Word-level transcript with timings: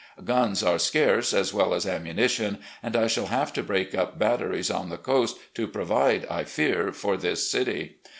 "Guns 0.25 0.63
are 0.63 0.79
scarce, 0.79 1.31
as 1.31 1.53
well 1.53 1.75
as 1.75 1.85
ammunition, 1.85 2.57
and 2.81 2.95
I 2.95 3.05
shall 3.05 3.27
have 3.27 3.53
to 3.53 3.61
break 3.61 3.93
up 3.93 4.17
batteries 4.17 4.71
on 4.71 4.89
the 4.89 4.97
coast 4.97 5.37
to 5.53 5.67
provide, 5.67 6.25
I 6.27 6.43
fear, 6.43 6.91
for 6.91 7.17
this 7.17 7.51
city. 7.51 7.97